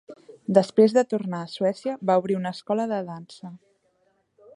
Després 0.57 0.95
de 0.97 1.03
tornar 1.11 1.41
a 1.45 1.49
Suècia, 1.55 1.95
va 2.11 2.15
obrir 2.21 2.39
una 2.39 2.53
escola 2.59 2.87
de 2.93 3.03
dansa. 3.11 3.53